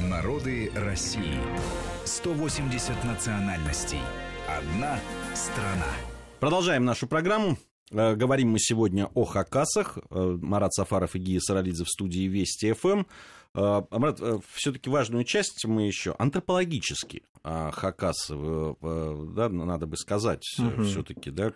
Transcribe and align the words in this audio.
Народы 0.00 0.70
России. 0.74 1.38
180 2.04 3.04
национальностей. 3.04 4.00
Одна 4.46 4.98
страна. 5.34 5.86
Продолжаем 6.38 6.84
нашу 6.84 7.06
программу. 7.06 7.56
Э, 7.90 8.14
говорим 8.14 8.50
мы 8.50 8.58
сегодня 8.58 9.06
о 9.14 9.24
хакасах. 9.24 9.96
Э, 10.10 10.38
Марат 10.42 10.74
Сафаров 10.74 11.16
и 11.16 11.18
Гия 11.18 11.40
Саралидзе 11.40 11.84
в 11.84 11.88
студии 11.88 12.28
Вести 12.28 12.74
ФМ. 12.74 13.04
Э, 13.54 13.82
Марат, 13.90 14.20
все-таки 14.52 14.90
важную 14.90 15.24
часть 15.24 15.64
мы 15.64 15.86
еще 15.86 16.14
антропологически 16.18 17.22
хакасы, 17.72 18.34
да, 18.82 19.48
надо 19.48 19.86
бы 19.86 19.96
сказать, 19.96 20.44
угу. 20.58 20.82
все-таки, 20.82 21.30
да, 21.30 21.52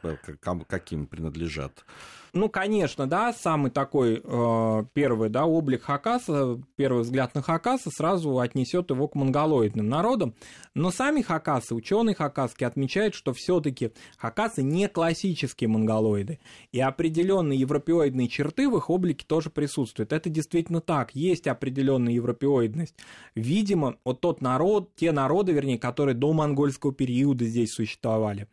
каким 0.69 1.07
принадлежат. 1.07 1.85
Ну, 2.33 2.49
конечно, 2.49 3.09
да, 3.09 3.33
самый 3.33 3.73
такой 3.73 4.23
э, 4.23 4.85
первый, 4.93 5.31
да, 5.31 5.47
облик 5.47 5.83
Хакаса, 5.83 6.61
первый 6.77 7.03
взгляд 7.03 7.35
на 7.35 7.43
Хакаса 7.43 7.91
сразу 7.91 8.39
отнесет 8.39 8.91
его 8.91 9.09
к 9.09 9.17
монголоидным 9.17 9.89
народам. 9.89 10.35
Но 10.75 10.93
сами 10.93 11.23
Хакасы, 11.23 11.75
ученые 11.75 12.15
Хакаски 12.15 12.63
отмечают, 12.63 13.17
что 13.17 13.33
все-таки 13.33 13.93
Хакасы 14.17 14.63
не 14.63 14.87
классические 14.87 15.69
монголоиды. 15.69 16.39
И 16.71 16.81
определенные 16.81 17.59
европеоидные 17.59 18.29
черты 18.29 18.69
в 18.69 18.77
их 18.77 18.91
облике 18.91 19.25
тоже 19.27 19.51
присутствуют. 19.51 20.13
Это 20.13 20.31
действительно 20.31 20.81
так. 20.81 21.15
Есть 21.17 21.49
определенная 21.49 22.13
европеоидность. 22.13 22.95
Видимо, 23.35 23.97
вот 24.05 24.21
тот 24.21 24.41
народ, 24.41 24.95
те 24.95 25.11
народы, 25.11 25.51
вернее, 25.51 25.79
которые 25.81 26.15
до 26.15 26.33
монгольского 26.33 26.93
периода 26.93 27.45
здесь 27.45 27.73
существовали, 27.73 28.47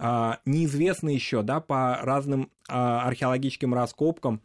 э, 0.00 0.32
неизвестны 0.44 1.10
еще, 1.10 1.42
да, 1.42 1.60
по 1.60 1.98
разным 2.02 2.50
а, 2.68 3.02
археологическим 3.06 3.74
раскопкам 3.74 4.40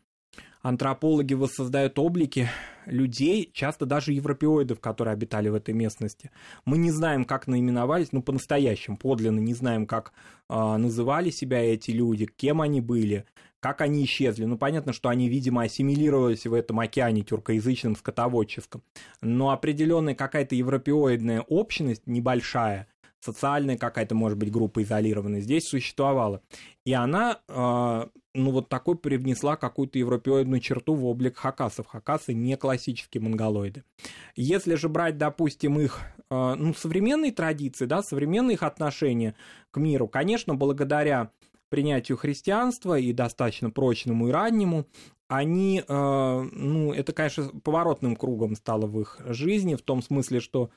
антропологи 0.63 1.35
воссоздают 1.35 1.99
облики 1.99 2.49
людей, 2.85 3.49
часто 3.53 3.85
даже 3.85 4.13
европеоидов, 4.13 4.79
которые 4.79 5.13
обитали 5.13 5.49
в 5.49 5.55
этой 5.55 5.73
местности. 5.73 6.31
Мы 6.65 6.77
не 6.77 6.91
знаем, 6.91 7.25
как 7.25 7.47
наименовались, 7.47 8.11
ну, 8.11 8.21
по-настоящему, 8.21 8.97
подлинно 8.97 9.39
не 9.39 9.53
знаем, 9.53 9.85
как 9.85 10.13
э, 10.49 10.53
называли 10.77 11.29
себя 11.29 11.63
эти 11.63 11.91
люди, 11.91 12.25
кем 12.25 12.61
они 12.61 12.81
были, 12.81 13.25
как 13.59 13.81
они 13.81 14.03
исчезли. 14.05 14.45
Ну, 14.45 14.57
понятно, 14.57 14.93
что 14.93 15.09
они, 15.09 15.27
видимо, 15.27 15.63
ассимилировались 15.63 16.45
в 16.45 16.53
этом 16.53 16.79
океане 16.79 17.23
тюркоязычном, 17.23 17.95
скотоводческом. 17.95 18.83
Но 19.21 19.49
определенная 19.49 20.15
какая-то 20.15 20.55
европеоидная 20.55 21.41
общность 21.41 22.05
небольшая– 22.05 22.87
социальная 23.25 23.77
какая-то, 23.77 24.15
может 24.15 24.37
быть, 24.37 24.51
группа 24.51 24.83
изолированная, 24.83 25.41
здесь 25.41 25.67
существовала. 25.67 26.41
И 26.85 26.93
она, 26.93 27.39
э, 27.47 28.05
ну, 28.33 28.51
вот 28.51 28.69
такой 28.69 28.95
привнесла 28.97 29.55
какую-то 29.55 29.97
европеоидную 29.97 30.59
черту 30.61 30.93
в 30.93 31.05
облик 31.05 31.37
хакасов. 31.37 31.87
Хакасы 31.87 32.33
не 32.33 32.55
классические 32.55 33.21
монголоиды. 33.21 33.83
Если 34.35 34.75
же 34.75 34.87
брать, 34.87 35.17
допустим, 35.17 35.79
их, 35.79 35.99
э, 36.29 36.53
ну, 36.55 36.73
современные 36.73 37.31
традиции, 37.31 37.85
да, 37.85 38.03
современные 38.03 38.53
их 38.53 38.63
отношения 38.63 39.35
к 39.71 39.77
миру, 39.77 40.07
конечно, 40.07 40.53
благодаря 40.53 41.31
принятию 41.69 42.17
христианства 42.17 42.97
и 42.97 43.11
достаточно 43.11 43.71
прочному 43.71 44.27
и 44.27 44.31
раннему, 44.31 44.85
они, 45.27 45.83
э, 45.85 46.49
ну, 46.51 46.93
это, 46.93 47.11
конечно, 47.11 47.49
поворотным 47.63 48.15
кругом 48.15 48.55
стало 48.55 48.85
в 48.85 49.01
их 49.01 49.19
жизни, 49.25 49.73
в 49.73 49.81
том 49.81 50.03
смысле, 50.03 50.39
что 50.39 50.69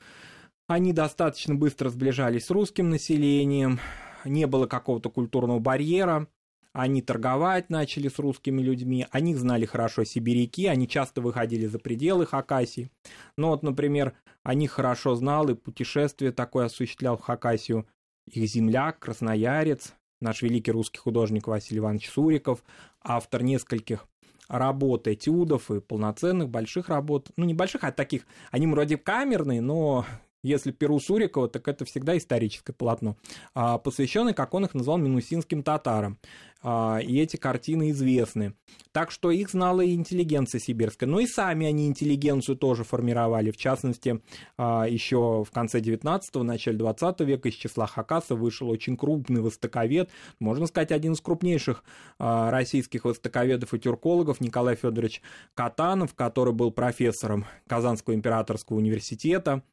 они 0.69 0.93
достаточно 0.93 1.55
быстро 1.55 1.89
сближались 1.89 2.45
с 2.45 2.51
русским 2.51 2.89
населением, 2.89 3.79
не 4.23 4.45
было 4.45 4.67
какого-то 4.67 5.09
культурного 5.09 5.57
барьера, 5.57 6.27
они 6.73 7.01
торговать 7.01 7.71
начали 7.71 8.07
с 8.07 8.19
русскими 8.19 8.61
людьми, 8.61 9.07
они 9.09 9.33
знали 9.33 9.65
хорошо 9.65 10.03
сибиряки, 10.03 10.67
они 10.67 10.87
часто 10.87 11.21
выходили 11.21 11.65
за 11.65 11.79
пределы 11.79 12.27
Хакасии. 12.27 12.91
Ну 13.35 13.47
вот, 13.47 13.63
например, 13.63 14.13
они 14.43 14.67
хорошо 14.67 15.15
знал 15.15 15.49
и 15.49 15.55
путешествие 15.55 16.31
такое 16.31 16.65
осуществлял 16.67 17.17
в 17.17 17.21
Хакасию 17.21 17.87
их 18.27 18.47
земляк, 18.47 18.99
красноярец, 18.99 19.95
наш 20.21 20.43
великий 20.43 20.71
русский 20.71 20.99
художник 20.99 21.47
Василий 21.47 21.79
Иванович 21.79 22.11
Суриков, 22.11 22.63
автор 23.01 23.41
нескольких 23.41 24.05
работ, 24.47 25.07
этюдов 25.07 25.71
и 25.71 25.81
полноценных 25.81 26.49
больших 26.49 26.89
работ, 26.89 27.31
ну, 27.37 27.45
небольших, 27.45 27.83
а 27.83 27.91
таких, 27.91 28.27
они 28.51 28.67
вроде 28.67 28.97
камерные, 28.97 29.61
но 29.61 30.05
если 30.43 30.71
Перу 30.71 30.99
Сурикова, 30.99 31.47
так 31.49 31.67
это 31.67 31.85
всегда 31.85 32.17
историческое 32.17 32.73
полотно, 32.73 33.17
а, 33.53 33.77
посвященное, 33.77 34.33
как 34.33 34.53
он 34.53 34.65
их 34.65 34.73
назвал, 34.73 34.97
минусинским 34.97 35.63
татарам. 35.63 36.17
А, 36.61 36.99
и 37.01 37.17
эти 37.19 37.37
картины 37.37 37.91
известны. 37.91 38.53
Так 38.91 39.11
что 39.11 39.31
их 39.31 39.49
знала 39.49 39.79
и 39.79 39.93
интеллигенция 39.93 40.59
сибирская. 40.59 41.07
Но 41.07 41.21
и 41.21 41.25
сами 41.25 41.65
они 41.65 41.87
интеллигенцию 41.87 42.57
тоже 42.57 42.83
формировали. 42.83 43.51
В 43.51 43.57
частности, 43.57 44.21
а, 44.57 44.85
еще 44.85 45.45
в 45.45 45.51
конце 45.51 45.79
19-го, 45.79 46.43
начале 46.43 46.77
20 46.77 47.21
века 47.21 47.47
из 47.47 47.55
числа 47.55 47.87
Хакаса 47.87 48.35
вышел 48.35 48.69
очень 48.69 48.97
крупный 48.97 49.41
востоковед, 49.41 50.09
можно 50.39 50.67
сказать, 50.67 50.91
один 50.91 51.13
из 51.13 51.21
крупнейших 51.21 51.83
российских 52.17 53.05
востоковедов 53.05 53.73
и 53.73 53.79
тюркологов 53.79 54.41
Николай 54.41 54.75
Федорович 54.75 55.21
Катанов, 55.53 56.13
который 56.13 56.53
был 56.53 56.71
профессором 56.71 57.45
Казанского 57.67 58.13
императорского 58.13 58.77
университета, 58.77 59.63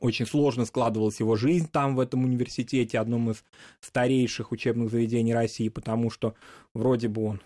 очень 0.00 0.26
сложно 0.26 0.64
складывалась 0.64 1.20
его 1.20 1.36
жизнь 1.36 1.68
там, 1.70 1.96
в 1.96 2.00
этом 2.00 2.24
университете, 2.24 2.98
одном 2.98 3.30
из 3.30 3.44
старейших 3.80 4.52
учебных 4.52 4.90
заведений 4.90 5.34
России, 5.34 5.68
потому 5.68 6.10
что 6.10 6.34
вроде 6.74 7.08
бы 7.08 7.24
он, 7.24 7.40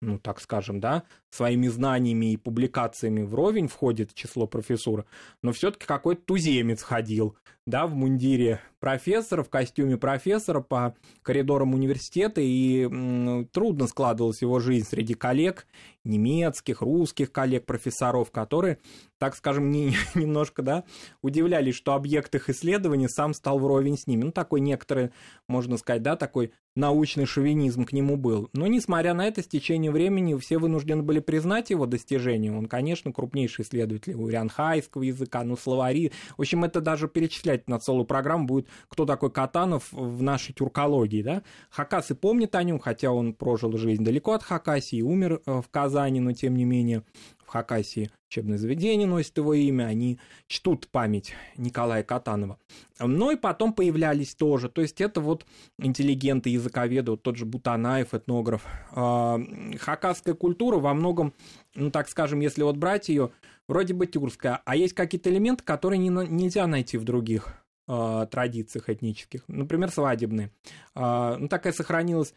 ну, 0.00 0.18
так 0.18 0.40
скажем, 0.40 0.80
да, 0.80 1.04
своими 1.30 1.68
знаниями 1.68 2.32
и 2.32 2.36
публикациями 2.36 3.22
вровень 3.22 3.68
входит 3.68 4.10
в 4.10 4.14
число 4.14 4.46
профессура, 4.46 5.06
но 5.42 5.52
все-таки 5.52 5.86
какой-то 5.86 6.22
туземец 6.22 6.82
ходил, 6.82 7.36
да, 7.66 7.86
в 7.86 7.94
мундире 7.94 8.60
профессора, 8.80 9.42
в 9.42 9.50
костюме 9.50 9.96
профессора 9.96 10.60
по 10.60 10.94
коридорам 11.22 11.74
университета, 11.74 12.40
и 12.40 13.46
трудно 13.52 13.86
складывалась 13.86 14.42
его 14.42 14.58
жизнь 14.58 14.88
среди 14.88 15.14
коллег, 15.14 15.66
немецких, 16.04 16.80
русских 16.80 17.30
коллег, 17.30 17.66
профессоров, 17.66 18.30
которые, 18.30 18.78
так 19.18 19.36
скажем, 19.36 19.70
не, 19.70 19.94
немножко, 20.14 20.62
да, 20.62 20.84
удивлялись, 21.22 21.74
что 21.74 21.94
объект 21.94 22.34
их 22.34 22.48
исследований 22.48 23.08
сам 23.08 23.34
стал 23.34 23.58
вровень 23.58 23.98
с 23.98 24.06
ними. 24.06 24.24
Ну, 24.24 24.32
такой 24.32 24.60
некоторый, 24.60 25.10
можно 25.46 25.76
сказать, 25.76 26.02
да, 26.02 26.16
такой 26.16 26.52
научный 26.76 27.26
шовинизм 27.26 27.84
к 27.84 27.92
нему 27.92 28.16
был. 28.16 28.48
Но, 28.52 28.66
несмотря 28.66 29.12
на 29.12 29.26
это, 29.26 29.42
с 29.42 29.46
течением 29.46 29.92
времени 29.92 30.38
все 30.38 30.58
вынуждены 30.58 31.02
были 31.02 31.18
признать 31.18 31.70
его 31.70 31.84
достижения. 31.84 32.52
Он, 32.52 32.66
конечно, 32.66 33.12
крупнейший 33.12 33.64
исследователь 33.64 34.14
урянхайского 34.14 35.02
языка, 35.02 35.42
ну, 35.42 35.56
словари. 35.56 36.12
В 36.36 36.40
общем, 36.40 36.64
это 36.64 36.80
даже 36.80 37.08
перечислять 37.08 37.59
на 37.68 37.78
целую 37.78 38.04
программу 38.04 38.46
будет 38.46 38.66
кто 38.88 39.06
такой 39.06 39.30
Катанов 39.30 39.92
в 39.92 40.22
нашей 40.22 40.52
тюркологии, 40.52 41.22
да. 41.22 41.42
Хакасы 41.70 42.14
помнят 42.14 42.54
о 42.54 42.62
нем, 42.62 42.78
хотя 42.78 43.12
он 43.12 43.32
прожил 43.32 43.76
жизнь 43.76 44.04
далеко 44.04 44.32
от 44.32 44.42
Хакасии 44.42 45.02
умер 45.02 45.42
э, 45.46 45.62
в 45.62 45.68
Казани, 45.70 46.20
но 46.20 46.32
тем 46.32 46.56
не 46.56 46.64
менее 46.64 47.02
в 47.50 47.52
Хакасии 47.52 48.10
учебное 48.28 48.58
заведение 48.58 49.08
носит 49.08 49.36
его 49.36 49.54
имя, 49.54 49.86
они 49.86 50.20
чтут 50.46 50.86
память 50.86 51.34
Николая 51.56 52.04
Катанова. 52.04 52.60
Но 53.00 53.32
и 53.32 53.36
потом 53.36 53.72
появлялись 53.72 54.36
тоже, 54.36 54.68
то 54.68 54.80
есть 54.80 55.00
это 55.00 55.20
вот 55.20 55.44
интеллигенты, 55.78 56.48
языковеды, 56.48 57.10
вот 57.10 57.24
тот 57.24 57.36
же 57.36 57.46
Бутанаев, 57.46 58.14
этнограф. 58.14 58.64
А, 58.92 59.40
хакасская 59.80 60.34
культура 60.34 60.78
во 60.78 60.94
многом, 60.94 61.34
ну 61.74 61.90
так 61.90 62.08
скажем, 62.08 62.38
если 62.38 62.62
вот 62.62 62.76
брать 62.76 63.08
ее, 63.08 63.32
вроде 63.66 63.94
бы 63.94 64.06
тюркская, 64.06 64.62
а 64.64 64.76
есть 64.76 64.94
какие-то 64.94 65.28
элементы, 65.28 65.64
которые 65.64 65.98
не, 65.98 66.08
нельзя 66.08 66.68
найти 66.68 66.98
в 66.98 67.04
других 67.04 67.52
э, 67.88 68.26
традициях 68.30 68.88
этнических, 68.88 69.42
например, 69.48 69.90
свадебные. 69.90 70.52
Э, 70.94 71.34
ну, 71.36 71.48
такая 71.48 71.72
сохранилась 71.72 72.32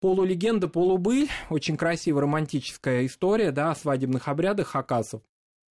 полулегенда, 0.00 0.68
полубыль, 0.68 1.28
очень 1.50 1.76
красивая 1.76 2.22
романтическая 2.22 3.06
история, 3.06 3.50
да, 3.50 3.70
о 3.70 3.74
свадебных 3.74 4.28
обрядах 4.28 4.68
хакасов. 4.68 5.22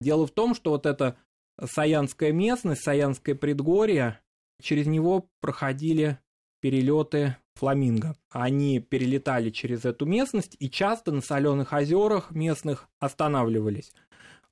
Дело 0.01 0.27
в 0.27 0.31
том, 0.31 0.55
что 0.55 0.71
вот 0.71 0.87
эта 0.87 1.17
Саянская 1.63 2.33
местность, 2.33 2.83
Саянское 2.83 3.35
предгорье, 3.35 4.21
через 4.61 4.87
него 4.87 5.29
проходили 5.41 6.19
перелеты 6.61 7.37
фламинго. 7.55 8.17
Они 8.31 8.81
перелетали 8.81 9.51
через 9.51 9.85
эту 9.85 10.05
местность 10.05 10.57
и 10.59 10.69
часто 10.69 11.13
на 11.13 11.23
соленых 11.23 11.73
озерах 11.73 12.31
местных 12.31 12.89
останавливались. 12.99 13.93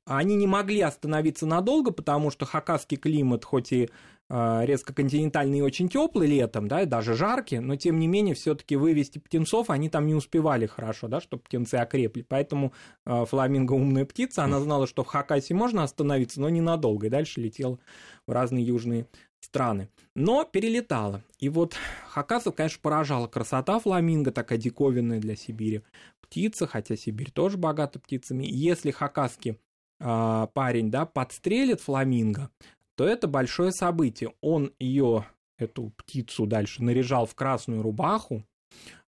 Они 0.06 0.36
не 0.36 0.46
могли 0.46 0.80
остановиться 0.80 1.46
надолго, 1.46 1.90
потому 1.90 2.30
что 2.30 2.44
хакасский 2.44 2.98
климат, 2.98 3.44
хоть 3.44 3.72
и 3.72 3.90
резко 4.30 4.94
континентальный 4.94 5.58
и 5.58 5.62
очень 5.62 5.88
теплый 5.88 6.26
летом, 6.26 6.66
да, 6.66 6.82
и 6.82 6.86
даже 6.86 7.14
жаркий, 7.14 7.58
но 7.58 7.76
тем 7.76 7.98
не 7.98 8.06
менее 8.06 8.34
все-таки 8.34 8.74
вывести 8.74 9.18
птенцов 9.18 9.68
они 9.68 9.90
там 9.90 10.06
не 10.06 10.14
успевали 10.14 10.66
хорошо, 10.66 11.08
да, 11.08 11.20
чтобы 11.20 11.42
птенцы 11.42 11.74
окрепли. 11.74 12.22
Поэтому 12.22 12.72
э, 13.04 13.24
фламинго 13.26 13.74
умная 13.74 14.06
птица, 14.06 14.44
она 14.44 14.60
знала, 14.60 14.86
что 14.86 15.04
в 15.04 15.08
Хакасе 15.08 15.54
можно 15.54 15.82
остановиться, 15.82 16.40
но 16.40 16.48
ненадолго, 16.48 17.06
и 17.06 17.10
дальше 17.10 17.40
летела 17.40 17.78
в 18.26 18.32
разные 18.32 18.64
южные 18.64 19.06
страны. 19.40 19.90
Но 20.16 20.44
перелетала. 20.44 21.22
И 21.38 21.48
вот 21.48 21.76
Хакасов, 22.08 22.54
конечно, 22.54 22.80
поражала 22.82 23.26
красота 23.26 23.78
фламинго, 23.78 24.32
такая 24.32 24.58
диковинная 24.58 25.20
для 25.20 25.36
Сибири 25.36 25.82
птица, 26.22 26.66
хотя 26.66 26.96
Сибирь 26.96 27.30
тоже 27.30 27.58
богата 27.58 28.00
птицами. 28.00 28.44
Если 28.46 28.90
хакаски 28.90 29.58
а, 30.00 30.48
парень, 30.48 30.90
да, 30.90 31.06
подстрелит 31.06 31.80
фламинго, 31.80 32.50
то 32.96 33.06
это 33.06 33.26
большое 33.28 33.72
событие. 33.72 34.32
Он 34.40 34.72
ее, 34.78 35.26
эту 35.58 35.92
птицу 35.96 36.46
дальше 36.46 36.82
наряжал 36.82 37.26
в 37.26 37.34
красную 37.34 37.82
рубаху, 37.82 38.44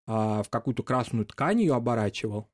а, 0.06 0.42
в 0.42 0.48
какую-то 0.48 0.82
красную 0.82 1.26
ткань 1.26 1.60
ее 1.60 1.74
оборачивал, 1.74 2.48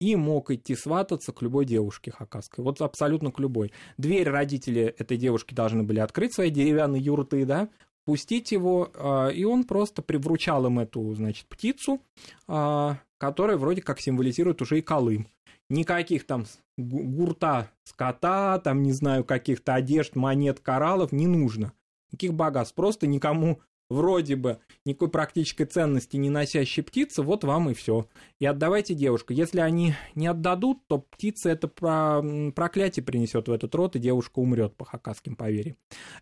и 0.00 0.16
мог 0.16 0.50
идти 0.50 0.74
свататься 0.74 1.32
к 1.32 1.42
любой 1.42 1.64
девушке 1.64 2.10
хакасской. 2.10 2.64
Вот 2.64 2.80
абсолютно 2.80 3.30
к 3.30 3.38
любой. 3.38 3.72
Дверь 3.98 4.28
родители 4.28 4.82
этой 4.82 5.16
девушки 5.16 5.54
должны 5.54 5.84
были 5.84 6.00
открыть 6.00 6.34
свои 6.34 6.50
деревянные 6.50 7.02
юрты, 7.02 7.44
да, 7.44 7.68
пустить 8.04 8.50
его, 8.52 8.90
а, 8.94 9.28
и 9.28 9.44
он 9.44 9.64
просто 9.64 10.02
привручал 10.02 10.66
им 10.66 10.78
эту, 10.78 11.14
значит, 11.14 11.46
птицу, 11.46 12.00
а, 12.48 12.98
которая 13.18 13.56
вроде 13.56 13.82
как 13.82 14.00
символизирует 14.00 14.60
уже 14.62 14.78
и 14.78 14.82
Колым. 14.82 15.28
Никаких 15.70 16.26
там 16.26 16.46
гурта 16.76 17.70
скота, 17.84 18.58
там, 18.58 18.82
не 18.82 18.92
знаю, 18.92 19.24
каких-то 19.24 19.74
одежд, 19.74 20.16
монет, 20.16 20.60
кораллов 20.60 21.12
не 21.12 21.26
нужно. 21.26 21.72
Никаких 22.10 22.34
богатств. 22.34 22.74
Просто 22.74 23.06
никому 23.06 23.60
вроде 23.92 24.36
бы 24.36 24.58
никакой 24.84 25.08
практической 25.08 25.64
ценности 25.64 26.16
не 26.16 26.30
носящей 26.30 26.82
птицы, 26.82 27.22
вот 27.22 27.44
вам 27.44 27.70
и 27.70 27.74
все. 27.74 28.06
И 28.40 28.46
отдавайте 28.46 28.94
девушку. 28.94 29.32
Если 29.32 29.60
они 29.60 29.94
не 30.14 30.26
отдадут, 30.26 30.78
то 30.88 30.98
птица 30.98 31.50
это 31.50 31.68
про... 31.68 32.22
проклятие 32.54 33.04
принесет 33.04 33.48
в 33.48 33.52
этот 33.52 33.74
род, 33.74 33.96
и 33.96 33.98
девушка 34.00 34.38
умрет 34.38 34.74
по 34.76 34.84
хакасским 34.84 35.36
поверьям. 35.36 35.76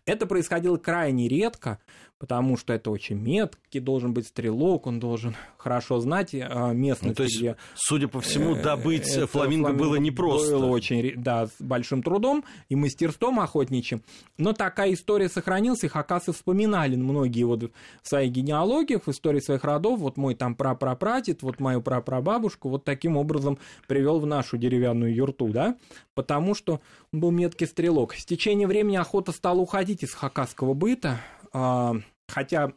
Это 0.05 0.25
происходило 0.25 0.77
крайне 0.77 1.27
редко, 1.27 1.79
потому 2.19 2.57
что 2.57 2.73
это 2.73 2.91
очень 2.91 3.17
меткий 3.17 3.79
должен 3.79 4.13
быть 4.13 4.27
стрелок, 4.27 4.85
он 4.85 4.99
должен 4.99 5.35
хорошо 5.57 5.99
знать 5.99 6.33
э, 6.33 6.73
местность. 6.73 7.03
Ну, 7.03 7.15
то 7.15 7.23
есть, 7.23 7.37
где, 7.37 7.55
судя 7.75 8.07
по 8.07 8.21
всему, 8.21 8.55
э, 8.55 8.61
добыть 8.61 9.05
фламинго, 9.07 9.27
фламинго 9.27 9.73
было 9.73 9.95
непросто. 9.95 10.51
Было 10.51 10.67
очень, 10.67 11.13
да, 11.21 11.47
с 11.47 11.55
большим 11.59 12.03
трудом 12.03 12.43
и 12.69 12.75
мастерством 12.75 13.39
охотничьим. 13.39 14.03
Но 14.37 14.53
такая 14.53 14.93
история 14.93 15.29
сохранилась, 15.29 15.83
и 15.83 15.87
хакасы 15.87 16.31
вспоминали 16.31 16.95
многие 16.95 17.43
вот 17.43 17.60
в 18.01 18.07
своих 18.07 18.31
генеалогиях, 18.31 19.05
в 19.05 19.09
истории 19.09 19.39
своих 19.39 19.63
родов, 19.63 19.99
вот 19.99 20.17
мой 20.17 20.35
там 20.35 20.55
прапрапрадед, 20.55 21.43
вот 21.43 21.59
мою 21.59 21.81
прапрабабушку, 21.81 22.69
вот 22.69 22.83
таким 22.83 23.17
образом 23.17 23.59
привел 23.87 24.19
в 24.19 24.25
нашу 24.25 24.57
деревянную 24.57 25.13
юрту, 25.13 25.47
да, 25.49 25.77
потому 26.13 26.55
что 26.55 26.81
он 27.13 27.19
был 27.19 27.31
меткий 27.31 27.67
стрелок. 27.67 28.13
С 28.13 28.25
течением 28.25 28.69
времени 28.69 28.95
охота 28.97 29.31
стала 29.31 29.59
уходить 29.59 30.03
из 30.03 30.13
хакасского 30.13 30.73
быта, 30.73 31.19
а, 31.53 31.95
хотя 32.27 32.73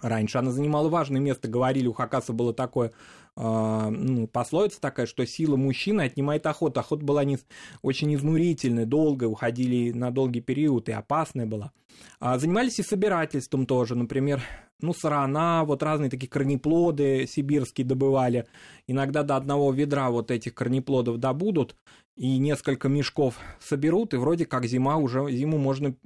раньше 0.00 0.38
она 0.38 0.50
занимала 0.50 0.88
важное 0.88 1.20
место, 1.20 1.48
говорили, 1.48 1.86
у 1.86 1.92
хакаса 1.92 2.32
было 2.32 2.52
такое 2.52 2.92
а, 3.36 3.90
ну, 3.90 4.28
пословица 4.28 4.80
такая, 4.80 5.06
что 5.06 5.26
сила 5.26 5.56
мужчины 5.56 6.02
отнимает 6.02 6.46
охоту. 6.46 6.80
Охота 6.80 7.04
была 7.04 7.24
не, 7.24 7.38
очень 7.82 8.14
изнурительной, 8.14 8.86
долго, 8.86 9.24
уходили 9.24 9.90
на 9.92 10.10
долгий 10.10 10.40
период 10.40 10.88
и 10.88 10.92
опасная 10.92 11.46
была. 11.46 11.72
А, 12.20 12.38
занимались 12.38 12.78
и 12.78 12.82
собирательством 12.82 13.66
тоже, 13.66 13.96
например, 13.96 14.40
ну, 14.80 14.92
сарана, 14.92 15.64
вот 15.64 15.82
разные 15.82 16.10
такие 16.10 16.28
корнеплоды 16.28 17.26
сибирские 17.26 17.86
добывали. 17.86 18.46
Иногда 18.86 19.22
до 19.22 19.36
одного 19.36 19.72
ведра 19.72 20.10
вот 20.10 20.30
этих 20.30 20.54
корнеплодов 20.54 21.18
добудут, 21.18 21.74
и 22.16 22.38
несколько 22.38 22.88
мешков 22.88 23.38
соберут, 23.60 24.14
и 24.14 24.18
вроде 24.18 24.46
как 24.46 24.66
зима 24.66 24.96
уже, 24.96 25.30
зиму 25.30 25.58
можно 25.58 25.96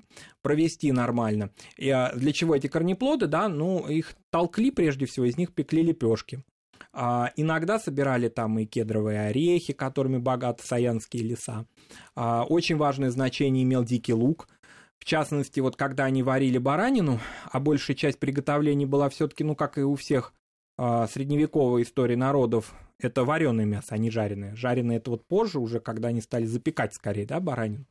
провести 0.42 0.90
нормально. 0.92 1.50
И 1.76 1.90
а, 1.90 2.12
для 2.14 2.32
чего 2.32 2.54
эти 2.54 2.66
корнеплоды, 2.66 3.26
да, 3.26 3.48
ну, 3.48 3.86
их 3.88 4.14
толкли 4.30 4.70
прежде 4.70 5.06
всего, 5.06 5.26
из 5.26 5.36
них 5.36 5.52
пекли 5.52 5.82
лепешки. 5.82 6.42
А, 6.92 7.30
иногда 7.36 7.78
собирали 7.78 8.28
там 8.28 8.58
и 8.58 8.64
кедровые 8.64 9.28
орехи, 9.28 9.72
которыми 9.72 10.18
богаты 10.18 10.66
саянские 10.66 11.22
леса. 11.24 11.66
А, 12.14 12.44
очень 12.44 12.76
важное 12.76 13.10
значение 13.10 13.64
имел 13.64 13.84
дикий 13.84 14.14
лук. 14.14 14.48
В 14.98 15.04
частности, 15.04 15.60
вот 15.60 15.76
когда 15.76 16.04
они 16.04 16.22
варили 16.22 16.58
баранину, 16.58 17.20
а 17.50 17.60
большая 17.60 17.96
часть 17.96 18.18
приготовления 18.18 18.86
была 18.86 19.08
все-таки, 19.10 19.44
ну, 19.44 19.54
как 19.54 19.78
и 19.78 19.82
у 19.82 19.94
всех 19.94 20.32
а, 20.76 21.06
средневековой 21.06 21.82
истории 21.82 22.16
народов, 22.16 22.74
это 23.00 23.24
вареное 23.24 23.64
мясо, 23.64 23.94
а 23.94 23.98
не 23.98 24.10
жареное. 24.10 24.54
Жареное 24.56 24.96
это 24.96 25.10
вот 25.10 25.26
позже 25.26 25.58
уже, 25.58 25.80
когда 25.80 26.08
они 26.08 26.20
стали 26.20 26.44
запекать 26.44 26.94
скорее, 26.94 27.26
да, 27.26 27.40
баранину 27.40 27.86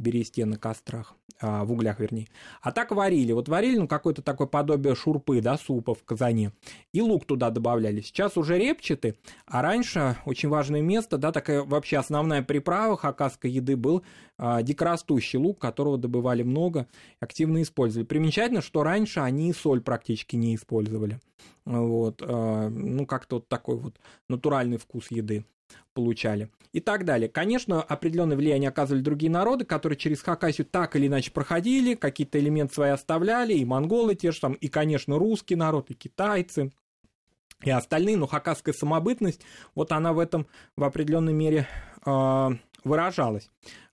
бересте 0.00 0.44
на 0.44 0.56
кострах, 0.56 1.14
а, 1.40 1.64
в 1.64 1.72
углях, 1.72 2.00
вернее. 2.00 2.28
А 2.62 2.72
так 2.72 2.90
варили. 2.90 3.32
Вот 3.32 3.48
варили, 3.48 3.78
ну, 3.78 3.88
какое-то 3.88 4.22
такое 4.22 4.46
подобие 4.46 4.94
шурпы, 4.94 5.40
да, 5.40 5.56
супа 5.56 5.94
в 5.94 6.02
казане. 6.04 6.52
И 6.92 7.00
лук 7.00 7.24
туда 7.26 7.50
добавляли. 7.50 8.00
Сейчас 8.00 8.36
уже 8.36 8.58
репчатый, 8.58 9.14
а 9.46 9.62
раньше 9.62 10.16
очень 10.26 10.48
важное 10.48 10.82
место, 10.82 11.18
да, 11.18 11.32
такая 11.32 11.62
вообще 11.62 11.98
основная 11.98 12.42
приправа 12.42 12.96
хакасской 12.96 13.50
еды 13.50 13.76
был 13.76 14.02
а, 14.38 14.62
дикорастущий 14.62 15.38
лук, 15.38 15.58
которого 15.58 15.98
добывали 15.98 16.42
много, 16.42 16.86
активно 17.20 17.62
использовали. 17.62 18.06
Примечательно, 18.06 18.62
что 18.62 18.82
раньше 18.82 19.20
они 19.20 19.52
соль 19.52 19.80
практически 19.80 20.36
не 20.36 20.54
использовали. 20.54 21.20
Вот, 21.64 22.22
а, 22.22 22.68
ну, 22.68 23.06
как-то 23.06 23.36
вот 23.36 23.48
такой 23.48 23.76
вот 23.76 23.96
натуральный 24.28 24.78
вкус 24.78 25.10
еды 25.10 25.44
получали 25.94 26.50
и 26.72 26.80
так 26.80 27.04
далее. 27.04 27.28
Конечно, 27.28 27.82
определенное 27.82 28.36
влияние 28.36 28.68
оказывали 28.68 29.02
другие 29.02 29.30
народы, 29.30 29.64
которые 29.64 29.98
через 29.98 30.22
Хакасию 30.22 30.66
так 30.66 30.96
или 30.96 31.06
иначе 31.08 31.32
проходили, 31.32 31.94
какие-то 31.94 32.38
элементы 32.38 32.74
свои 32.74 32.90
оставляли, 32.90 33.54
и 33.54 33.64
монголы 33.64 34.14
те 34.14 34.30
же 34.30 34.40
там, 34.40 34.52
и, 34.54 34.68
конечно, 34.68 35.18
русский 35.18 35.56
народ, 35.56 35.90
и 35.90 35.94
китайцы, 35.94 36.72
и 37.62 37.70
остальные, 37.70 38.16
но 38.16 38.26
хакасская 38.26 38.72
самобытность, 38.72 39.42
вот 39.74 39.92
она 39.92 40.12
в 40.12 40.18
этом 40.18 40.46
в 40.76 40.84
определенной 40.84 41.32
мере 41.32 41.66
э, 42.06 42.48
выражалась. 42.84 43.50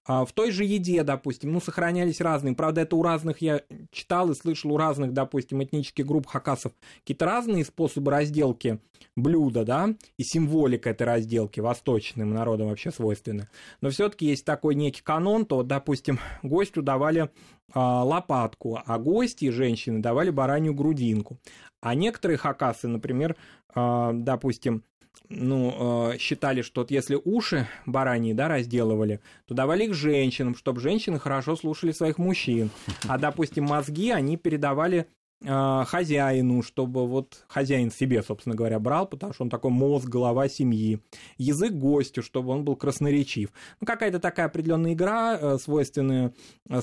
А 0.07 0.24
в 0.24 0.31
той 0.31 0.51
же 0.51 0.63
еде, 0.63 1.04
допустим, 1.04 1.51
ну, 1.51 1.59
сохранялись 1.59 2.21
разные. 2.21 2.56
Правда, 2.56 2.81
это 2.81 2.95
у 2.95 3.04
разных, 3.04 3.42
я 3.42 3.62
читал 3.92 4.31
и 4.31 4.36
слышал, 4.36 4.71
у 4.71 4.77
разных, 4.77 5.12
допустим, 5.12 5.62
этнических 5.62 6.06
групп 6.06 6.27
хакасов 6.27 6.71
какие-то 7.01 7.25
разные 7.25 7.65
способы 7.65 8.09
разделки 8.09 8.80
блюда, 9.18 9.65
да, 9.65 9.89
и 10.18 10.24
символика 10.24 10.92
этой 10.92 11.04
разделки 11.04 11.59
восточным 11.59 12.33
народам 12.33 12.69
вообще 12.69 12.92
свойственна. 12.92 13.50
Но 13.81 13.89
все-таки 13.89 14.25
есть 14.27 14.45
такой 14.45 14.75
некий 14.75 15.01
канон, 15.01 15.45
то, 15.45 15.62
допустим, 15.62 16.19
гостю 16.42 16.81
давали 16.81 17.30
а, 17.74 18.03
лопатку, 18.03 18.80
а 18.86 18.98
гости, 18.98 19.50
женщины, 19.50 20.00
давали 20.00 20.30
баранью 20.30 20.74
грудинку. 20.74 21.38
А 21.81 21.95
некоторые 21.95 22.38
хакасы, 22.38 22.88
например, 22.88 23.36
а, 23.75 24.13
допустим, 24.13 24.83
ну, 25.30 26.12
э, 26.12 26.18
считали, 26.18 26.62
что 26.62 26.81
вот 26.81 26.92
если 26.92 27.19
уши 27.24 27.68
бараньи, 27.86 28.34
да, 28.34 28.48
разделывали, 28.48 29.19
то 29.46 29.54
давали 29.54 29.86
их 29.86 29.94
женщинам, 29.94 30.56
чтобы 30.56 30.81
женщины 30.81 31.19
хорошо 31.19 31.56
слушали 31.56 31.92
своих 31.92 32.18
мужчин. 32.18 32.69
А, 33.08 33.18
допустим, 33.18 33.65
мозги 33.65 34.12
они 34.12 34.38
передавали 34.38 35.08
э, 35.41 35.84
хозяину, 35.86 36.63
чтобы 36.63 37.08
вот 37.08 37.46
хозяин 37.48 37.91
себе, 37.91 38.24
собственно 38.24 38.56
говоря, 38.56 38.80
брал, 38.80 39.08
потому 39.08 39.34
что 39.34 39.44
он 39.44 39.50
такой 39.50 39.72
мозг, 39.72 40.08
голова 40.08 40.48
семьи. 40.48 41.01
Язык 41.38 41.74
гостю, 41.74 42.22
чтобы 42.22 42.51
он 42.51 42.63
был 42.63 42.75
красноречив. 42.75 43.50
Ну, 43.82 43.88
какая-то 43.88 44.20
такая 44.20 44.46
определенная 44.46 44.94
игра, 44.94 45.38
э, 45.39 45.58
свойственная 45.58 46.34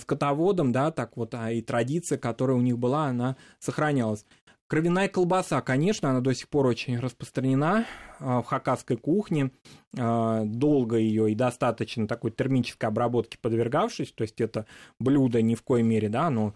скотоводам, 0.00 0.73
да, 0.73 0.90
так 0.90 1.16
вот, 1.16 1.35
а 1.35 1.50
и 1.50 1.62
традиция, 1.62 2.18
которая 2.18 2.56
у 2.56 2.62
них 2.62 2.78
была, 2.78 3.06
она 3.06 3.37
сохранялась. 3.58 4.25
Кровяная 4.66 5.09
колбаса, 5.09 5.61
конечно, 5.61 6.11
она 6.11 6.21
до 6.21 6.35
сих 6.35 6.49
пор 6.49 6.66
очень 6.66 6.99
распространена 6.99 7.87
а, 8.18 8.40
в 8.40 8.47
хакасской 8.47 8.97
кухне. 8.97 9.50
А, 9.97 10.42
долго 10.44 10.97
ее 10.97 11.30
и 11.30 11.35
достаточно 11.35 12.09
такой 12.09 12.30
термической 12.30 12.88
обработки 12.88 13.37
подвергавшись, 13.40 14.12
то 14.12 14.23
есть 14.23 14.40
это 14.40 14.66
блюдо 14.99 15.42
ни 15.42 15.54
в 15.54 15.62
коей 15.62 15.83
мере, 15.85 16.09
да, 16.09 16.28
оно 16.28 16.54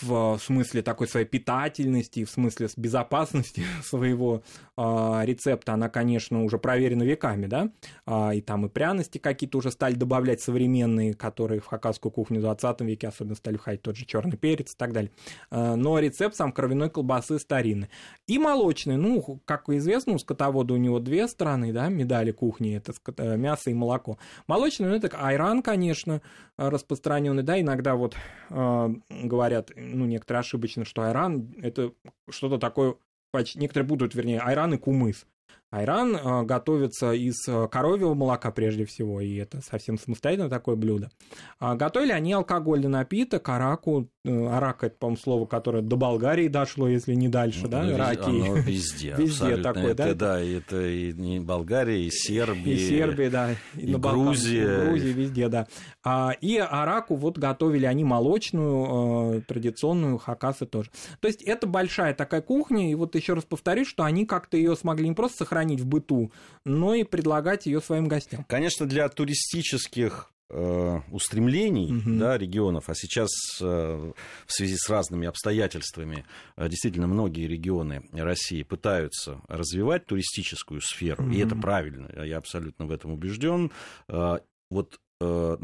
в 0.00 0.38
смысле 0.38 0.82
такой 0.82 1.06
своей 1.08 1.26
питательности, 1.26 2.24
в 2.24 2.30
смысле 2.30 2.68
безопасности 2.76 3.62
своего 3.84 4.42
э, 4.76 5.20
рецепта, 5.24 5.74
она, 5.74 5.88
конечно, 5.88 6.44
уже 6.44 6.58
проверена 6.58 7.02
веками, 7.04 7.46
да, 7.46 7.70
а, 8.04 8.34
и 8.34 8.40
там 8.40 8.66
и 8.66 8.68
пряности 8.68 9.18
какие-то 9.18 9.58
уже 9.58 9.70
стали 9.70 9.94
добавлять 9.94 10.40
современные, 10.40 11.14
которые 11.14 11.60
в 11.60 11.66
хакасскую 11.66 12.12
кухню 12.12 12.38
в 12.38 12.42
20 12.42 12.80
веке 12.82 13.08
особенно 13.08 13.36
стали 13.36 13.56
входить, 13.56 13.82
тот 13.82 13.96
же 13.96 14.04
черный 14.04 14.36
перец 14.36 14.74
и 14.74 14.76
так 14.76 14.92
далее. 14.92 15.12
А, 15.50 15.76
но 15.76 15.98
рецепт 15.98 16.36
сам 16.36 16.52
кровяной 16.52 16.90
колбасы 16.90 17.38
старинный. 17.38 17.88
И 18.26 18.38
молочный, 18.38 18.96
ну, 18.96 19.40
как 19.44 19.68
известно, 19.68 20.14
у 20.14 20.18
скотовода 20.18 20.74
у 20.74 20.78
него 20.78 20.98
две 20.98 21.28
стороны, 21.28 21.72
да, 21.72 21.88
медали 21.88 22.32
кухни, 22.32 22.76
это 22.76 22.92
э, 23.18 23.36
мясо 23.36 23.70
и 23.70 23.74
молоко. 23.74 24.18
Молочный, 24.46 24.88
ну, 24.88 24.94
это 24.94 25.08
айран, 25.16 25.62
конечно, 25.62 26.20
распространенный, 26.56 27.42
да, 27.42 27.60
иногда 27.60 27.94
вот 27.94 28.16
э, 28.50 28.94
говорят, 29.10 29.70
ну, 29.76 30.06
некоторые 30.06 30.40
ошибочно, 30.40 30.84
что 30.84 31.02
айран– 31.02 31.54
это 31.62 31.92
что-то 32.28 32.58
такое, 32.58 32.96
некоторые 33.54 33.86
будут, 33.86 34.14
вернее, 34.14 34.40
айран 34.40 34.74
и 34.74 34.78
кумыс. 34.78 35.26
Айран 35.70 36.16
э, 36.16 36.42
готовится 36.44 37.12
из 37.12 37.46
э, 37.48 37.68
коровьего 37.68 38.14
молока 38.14 38.50
прежде 38.52 38.84
всего, 38.84 39.20
и 39.20 39.36
это 39.36 39.60
совсем 39.60 39.98
самостоятельно 39.98 40.48
такое 40.48 40.76
блюдо. 40.76 41.10
А 41.58 41.74
готовили 41.74 42.12
они 42.12 42.32
алкогольный 42.32 42.88
напиток, 42.88 43.48
араку, 43.48 44.08
арак 44.26 44.84
это, 44.84 44.96
по-моему, 44.96 45.16
слово, 45.16 45.46
которое 45.46 45.82
до 45.82 45.96
Болгарии 45.96 46.48
дошло, 46.48 46.88
если 46.88 47.14
не 47.14 47.28
дальше, 47.28 47.68
да? 47.68 47.82
Ну, 47.82 47.96
Раки. 47.96 48.24
Оно 48.24 48.56
везде. 48.56 49.14
Везде 49.16 49.56
такое, 49.56 49.92
это, 49.92 50.14
да? 50.14 50.14
Да, 50.14 50.40
это 50.40 50.86
и 50.86 51.12
не 51.12 51.40
Болгария, 51.40 52.04
и 52.04 52.10
Сербия. 52.10 52.74
И 52.74 52.78
Сербия, 52.78 53.30
да. 53.30 53.50
И, 53.74 53.86
на 53.86 53.98
Грузия. 53.98 54.62
И 54.62 54.86
Грузия, 54.86 55.12
везде, 55.12 55.48
да. 55.48 55.66
А, 56.04 56.32
и 56.40 56.56
араку 56.58 57.16
вот 57.16 57.38
готовили 57.38 57.86
они 57.86 58.04
молочную, 58.04 59.38
э, 59.38 59.40
традиционную, 59.42 60.18
хакасы 60.18 60.66
тоже. 60.66 60.90
То 61.20 61.28
есть 61.28 61.42
это 61.42 61.66
большая 61.66 62.14
такая 62.14 62.42
кухня, 62.42 62.90
и 62.90 62.94
вот 62.94 63.14
еще 63.14 63.34
раз 63.34 63.44
повторюсь, 63.44 63.88
что 63.88 64.04
они 64.04 64.26
как-то 64.26 64.56
ее 64.56 64.76
смогли 64.76 65.08
не 65.08 65.14
просто 65.14 65.38
сохранить 65.38 65.80
в 65.80 65.86
быту, 65.86 66.32
но 66.64 66.94
и 66.94 67.04
предлагать 67.04 67.66
ее 67.66 67.80
своим 67.80 68.08
гостям. 68.08 68.44
Конечно, 68.48 68.86
для 68.86 69.08
туристических 69.08 70.30
э, 70.30 70.35
устремлений 70.48 71.92
Мгм. 71.92 72.18
да, 72.18 72.38
регионов, 72.38 72.88
а 72.88 72.94
сейчас 72.94 73.30
э, 73.60 73.64
в 74.46 74.52
связи 74.52 74.76
с 74.76 74.88
разными 74.88 75.26
обстоятельствами 75.26 76.24
э, 76.56 76.68
действительно 76.68 77.06
многие 77.06 77.46
регионы 77.46 78.02
России 78.12 78.62
пытаются 78.62 79.40
развивать 79.48 80.06
туристическую 80.06 80.80
сферу, 80.80 81.24
и 81.24 81.38
Мгм. 81.38 81.46
это 81.46 81.56
правильно, 81.56 82.24
я 82.24 82.38
абсолютно 82.38 82.86
в 82.86 82.92
этом 82.92 83.12
убежден. 83.12 83.70
Э, 84.08 84.38
Вот 84.70 84.98
э, 85.20 85.56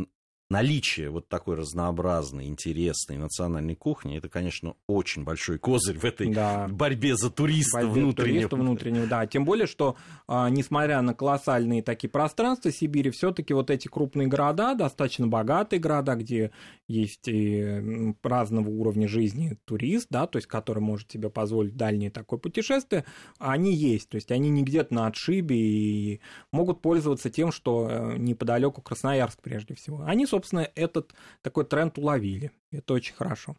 наличие 0.52 1.10
вот 1.10 1.28
такой 1.28 1.56
разнообразной, 1.56 2.46
интересной 2.46 3.16
национальной 3.16 3.74
кухни, 3.74 4.18
это, 4.18 4.28
конечно, 4.28 4.74
очень 4.86 5.24
большой 5.24 5.58
козырь 5.58 5.98
в 5.98 6.04
этой 6.04 6.32
Да. 6.32 6.68
борьбе 6.68 7.16
за 7.16 7.30
туриста 7.30 7.78
Борьбе 7.78 7.92
внутреннего. 8.02 8.34
туриста 8.38 8.56
внутреннего, 8.56 9.06
да. 9.06 9.26
Тем 9.26 9.44
более, 9.44 9.66
что 9.66 9.96
а, 10.28 10.48
несмотря 10.50 11.00
на 11.02 11.14
колоссальные 11.14 11.82
такие 11.82 12.10
пространства 12.10 12.70
Сибири, 12.70 13.10
все-таки 13.10 13.54
вот 13.54 13.70
эти 13.70 13.88
крупные 13.88 14.28
города, 14.28 14.74
достаточно 14.74 15.26
богатые 15.26 15.80
города, 15.80 16.14
где 16.14 16.50
есть 16.86 17.26
и 17.26 18.14
разного 18.22 18.68
уровня 18.68 19.08
жизни 19.08 19.56
турист, 19.64 20.08
да, 20.10 20.26
то 20.26 20.36
есть 20.36 20.46
который 20.46 20.80
может 20.80 21.10
себе 21.10 21.30
позволить 21.30 21.76
дальнее 21.76 22.10
такое 22.10 22.38
путешествие, 22.38 23.04
они 23.38 23.74
есть, 23.74 24.10
то 24.10 24.16
есть 24.16 24.30
они 24.30 24.50
не 24.50 24.62
где-то 24.62 24.92
на 24.92 25.06
отшибе 25.06 25.56
и 25.56 26.20
могут 26.52 26.82
пользоваться 26.82 27.30
тем, 27.30 27.50
что 27.52 27.88
э, 27.90 28.16
неподалеку 28.18 28.82
Красноярск 28.82 29.40
прежде 29.40 29.74
всего. 29.74 30.02
Они, 30.04 30.26
собственно, 30.26 30.41
этот 30.50 31.14
такой 31.42 31.64
тренд 31.64 31.98
уловили. 31.98 32.50
Это 32.70 32.94
очень 32.94 33.14
хорошо. 33.14 33.56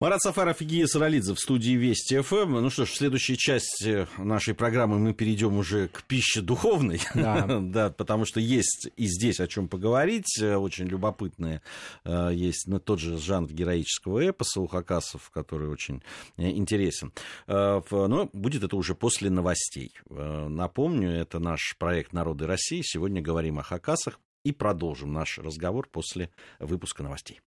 Марат 0.00 0.20
Сафаров 0.20 0.60
и 0.60 0.64
Гия 0.64 0.86
Саралидзе 0.86 1.34
в 1.34 1.40
студии 1.40 1.72
Вести 1.72 2.20
ФМ. 2.20 2.52
Ну 2.52 2.70
что 2.70 2.86
ж, 2.86 2.90
в 2.90 2.96
следующей 2.96 3.36
части 3.36 4.06
нашей 4.16 4.54
программы 4.54 4.96
мы 5.00 5.12
перейдем 5.12 5.58
уже 5.58 5.88
к 5.88 6.04
пище 6.04 6.40
духовной. 6.40 7.00
Да. 7.16 7.44
да, 7.60 7.90
потому 7.90 8.24
что 8.24 8.38
есть 8.38 8.90
и 8.96 9.06
здесь 9.08 9.40
о 9.40 9.48
чем 9.48 9.66
поговорить. 9.66 10.38
Э, 10.40 10.54
Очень 10.54 10.86
любопытные 10.86 11.62
э, 12.04 12.30
есть 12.32 12.68
ну, 12.68 12.78
тот 12.78 13.00
же 13.00 13.18
жанр 13.18 13.52
героического 13.52 14.24
эпоса 14.24 14.60
у 14.60 14.68
хакасов, 14.68 15.30
который 15.30 15.68
очень 15.68 16.00
э, 16.36 16.50
интересен. 16.50 17.12
Э, 17.48 17.80
Но 17.90 18.30
будет 18.32 18.62
это 18.62 18.76
уже 18.76 18.94
после 18.94 19.30
новостей. 19.30 19.92
Э, 20.10 20.46
Напомню, 20.48 21.10
это 21.10 21.40
наш 21.40 21.74
проект 21.76 22.12
«Народы 22.12 22.46
России». 22.46 22.82
Сегодня 22.84 23.20
говорим 23.20 23.58
о 23.58 23.64
хакасах 23.64 24.20
и 24.44 24.52
продолжим 24.52 25.12
наш 25.12 25.38
разговор 25.38 25.88
после 25.90 26.30
выпуска 26.58 27.02
новостей. 27.02 27.40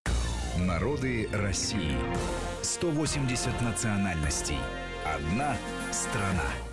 Народы 0.57 1.29
России. 1.31 1.97
180 2.61 3.61
национальностей. 3.61 4.57
Одна 5.05 5.57
страна. 5.91 6.70